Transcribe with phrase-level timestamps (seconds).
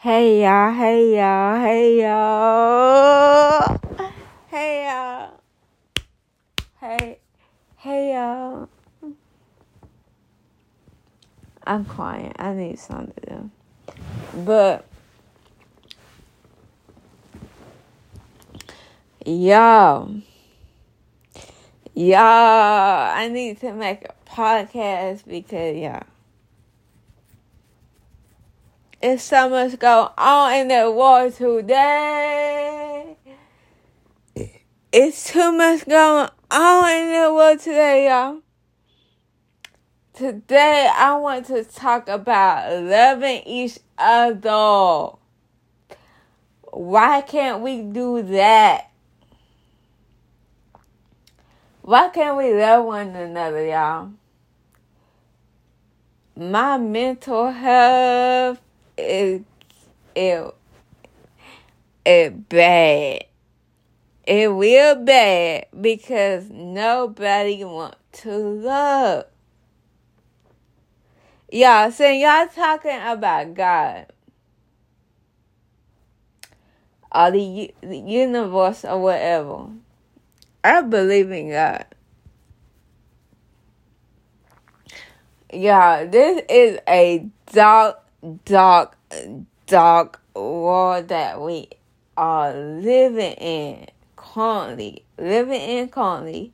[0.00, 3.80] Hey y'all, hey y'all, hey y'all.
[4.46, 5.40] Hey y'all.
[6.80, 7.18] Hey,
[7.78, 8.68] hey y'all.
[11.66, 12.36] I'm quiet.
[12.38, 13.50] I need something to do.
[14.44, 14.86] But,
[19.26, 20.14] y'all.
[21.96, 26.04] Y'all, I need to make a podcast because, y'all.
[29.00, 33.16] It's so much going on in the world today.
[34.90, 38.40] It's too much going on in the world today, y'all.
[40.14, 45.10] Today, I want to talk about loving each other.
[46.72, 48.90] Why can't we do that?
[51.82, 54.10] Why can't we love one another, y'all?
[56.34, 58.60] My mental health
[58.98, 59.42] is
[60.14, 60.54] it
[62.04, 63.24] it bad.
[64.26, 69.24] It real bad because nobody want to love.
[71.50, 74.06] Y'all, so y'all talking about God
[77.14, 79.66] or the, the universe or whatever.
[80.62, 81.86] I believe in God.
[85.52, 88.02] Y'all, this is a dark,
[88.44, 88.96] dark,
[89.66, 91.68] dark world that we
[92.16, 95.04] are living in currently.
[95.18, 96.52] Living in currently.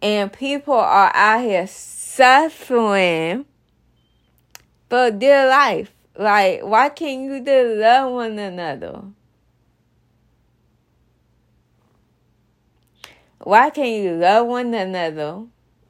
[0.00, 3.44] And people are out here suffering
[4.88, 5.92] for their life.
[6.16, 9.02] Like, why can't you just love one another?
[13.38, 15.44] Why can't you love one another?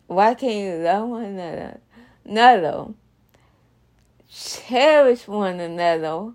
[0.07, 1.81] Why can't you love one another?
[2.25, 2.89] Another.
[4.31, 6.33] Cherish one another.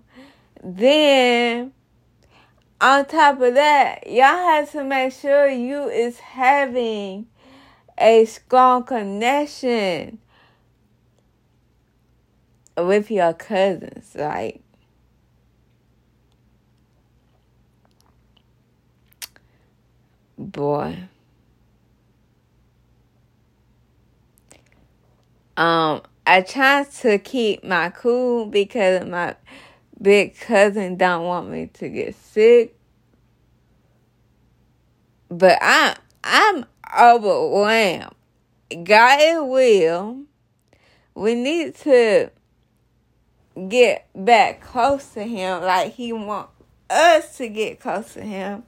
[0.62, 1.72] Then,
[2.80, 7.26] on top of that, y'all have to make sure you is having
[7.98, 10.18] a strong connection
[12.76, 14.14] with your cousins.
[14.14, 14.60] Like,
[20.36, 20.98] boy.
[25.56, 29.36] Um, I try to keep my cool because my
[30.00, 32.76] big cousin don't want me to get sick.
[35.28, 36.64] But I I'm
[36.98, 38.14] overwhelmed.
[38.84, 40.22] God will.
[41.14, 42.30] We need to
[43.68, 46.48] get back close to him like he want
[46.90, 48.64] us to get close to him.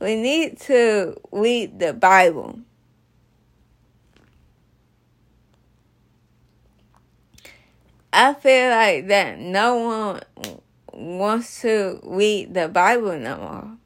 [0.00, 2.60] We need to read the Bible.
[8.12, 10.20] I feel like that no one
[10.92, 13.76] wants to read the Bible no more.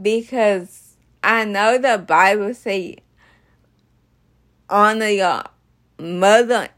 [0.00, 2.96] Because I know the Bible say
[4.68, 5.42] honor your
[5.98, 6.68] mother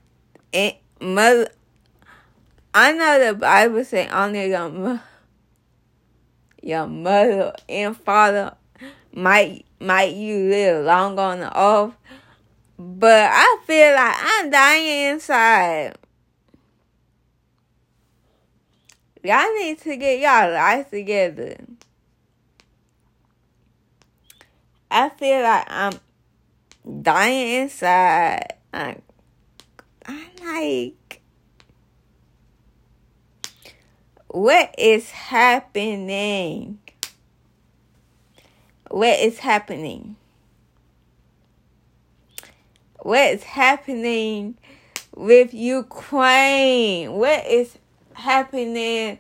[0.53, 1.49] and mother
[2.75, 5.03] I know the Bible say honor your mother
[6.65, 8.57] your mother and father
[9.13, 11.95] might might you live long on the earth
[12.79, 15.97] but I feel like I'm dying inside.
[19.23, 21.57] Y'all need to get y'all life together.
[24.91, 25.95] I feel like I'm
[27.03, 28.55] dying inside.
[28.73, 29.01] I'm,
[30.07, 31.23] I'm like,
[34.29, 36.79] what is happening?
[38.91, 40.17] What is happening?
[43.05, 44.57] What is happening
[45.15, 47.13] with Ukraine?
[47.13, 47.77] What is
[48.15, 49.19] happening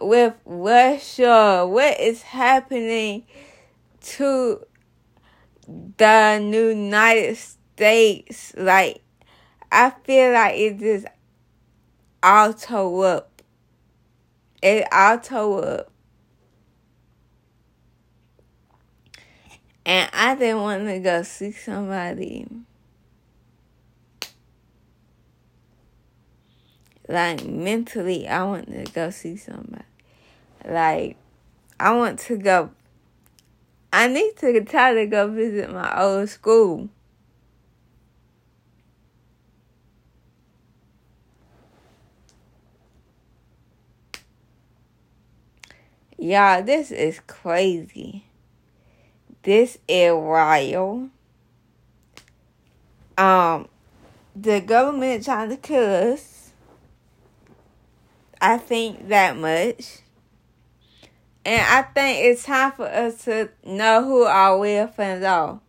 [0.00, 1.64] with Russia?
[1.64, 3.22] What is happening
[4.00, 4.66] to
[5.96, 8.52] the United States?
[8.56, 9.00] Like,
[9.70, 11.06] I feel like it just
[12.24, 13.42] auto up.
[14.60, 15.92] It auto up.
[19.86, 22.48] And I didn't want to go see somebody.
[27.10, 29.82] Like mentally, I want to go see somebody.
[30.64, 31.16] Like,
[31.80, 32.70] I want to go.
[33.92, 36.88] I need to try to go visit my old school.
[46.16, 48.26] Y'all, this is crazy.
[49.42, 51.10] This is wild.
[53.18, 53.68] Um,
[54.36, 56.39] the government trying to kill us
[58.40, 60.00] I think that much.
[61.44, 65.60] And I think it's time for us to know who our real friends are.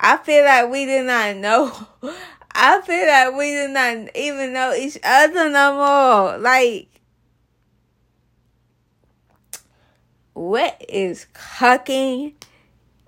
[0.00, 1.72] I feel like we did not know.
[2.52, 6.38] I feel like we did not even know each other no more.
[6.38, 6.88] Like,
[10.32, 12.34] what is cooking?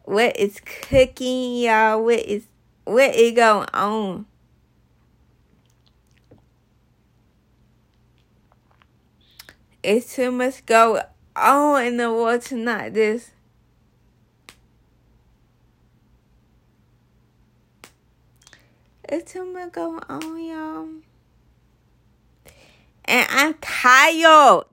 [0.05, 2.03] What is cooking, y'all?
[2.03, 2.45] What is
[2.85, 4.27] what is going on?
[9.83, 11.03] It's too much going
[11.35, 12.95] on in the world tonight.
[12.95, 13.31] This
[19.09, 20.89] it's too much going on, y'all.
[23.07, 24.67] And I'm tired.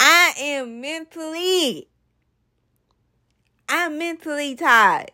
[0.00, 1.88] I am mentally,
[3.68, 5.12] I'm mentally tired.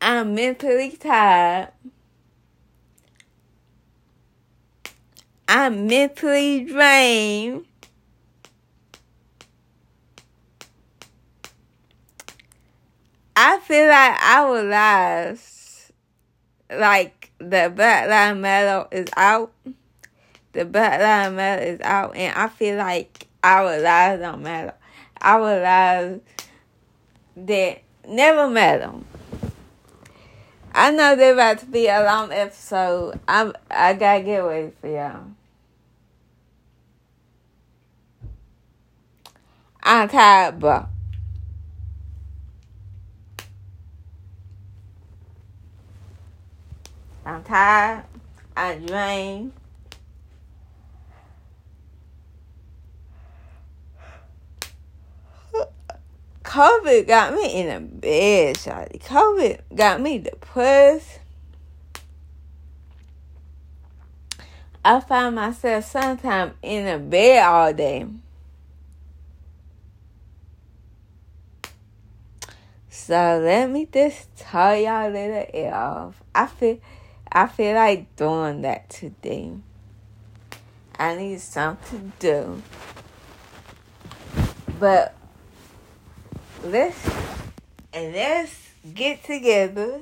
[0.00, 1.72] I'm mentally tired.
[5.48, 7.66] I'm mentally drained.
[13.38, 15.92] I feel like our lives,
[16.70, 19.52] like the Black Lives Matter is out.
[20.52, 24.74] The Black Lives Matter is out, and I feel like our lives don't matter.
[25.20, 26.20] Our lives
[27.36, 28.92] that never matter.
[30.78, 33.18] I know they're about to be a long episode.
[33.26, 35.24] I'm I gotta get ready for y'all.
[39.82, 40.86] I'm tired, but
[47.24, 48.04] I'm tired.
[48.54, 49.52] I'm drained.
[56.56, 58.98] COVID got me in a bed, Shotty.
[59.02, 61.20] COVID got me depressed.
[64.82, 68.06] I find myself sometimes in a bed all day.
[72.88, 76.22] So let me just tell y'all a little it off.
[76.34, 76.80] I feel
[77.30, 79.52] I feel like doing that today.
[80.98, 82.62] I need something to do.
[84.80, 85.15] But
[86.70, 87.08] let's
[87.92, 88.54] and let's
[88.94, 90.00] get together.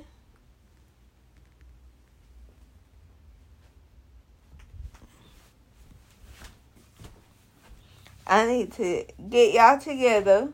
[8.26, 10.48] I need to get y'all together.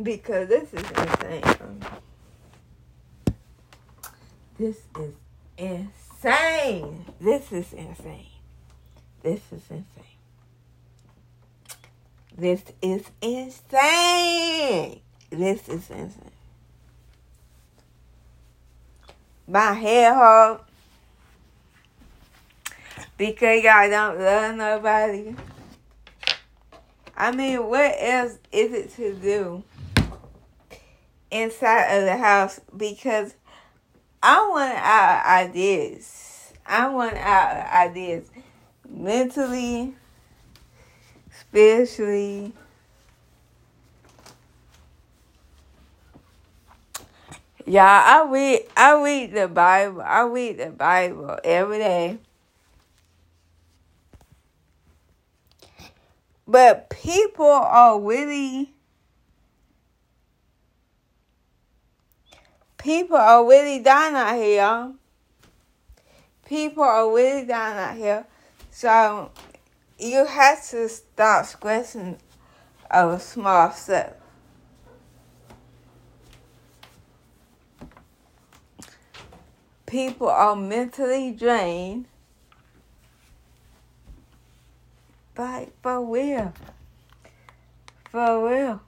[0.00, 1.82] Because this is insane.
[4.58, 5.14] This is
[5.56, 6.07] insane.
[6.20, 8.26] This is insane.
[9.22, 9.84] This is insane.
[12.36, 15.00] This is insane.
[15.30, 16.30] This is insane.
[19.46, 20.62] My hair hurt
[23.16, 25.36] because y'all don't love nobody.
[27.16, 29.62] I mean, what else is it to do
[31.30, 32.60] inside of the house?
[32.76, 33.34] Because
[34.22, 36.52] I want our ideas.
[36.66, 38.28] I want our ideas
[38.88, 39.94] mentally,
[41.30, 42.52] spiritually.
[47.64, 50.02] Yeah, I read I read the Bible.
[50.02, 52.18] I read the Bible every day.
[56.46, 58.72] But people are really
[62.78, 64.92] people are really dying out here.
[66.46, 68.26] People are really dying out here.
[68.70, 69.30] So
[69.98, 72.18] you have to stop stressing
[72.92, 74.12] over small stuff.
[79.84, 82.06] People are mentally drained.
[85.36, 86.52] Like, for real.
[88.10, 88.82] For real.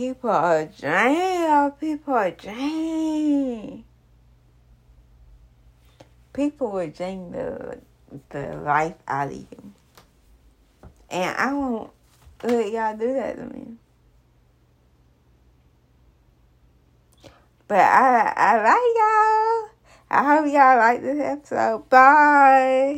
[0.00, 1.78] People are drained.
[1.78, 3.84] People are drained.
[6.32, 7.78] People will drain the
[8.30, 9.72] the life out of you.
[11.10, 11.90] And I won't
[12.42, 13.74] let y'all do that to me.
[17.68, 19.68] But I I like y'all.
[20.10, 21.90] I hope y'all like this episode.
[21.90, 22.96] Bye.